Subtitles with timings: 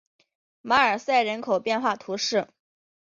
[0.63, 2.47] 马尔赛人口变化图示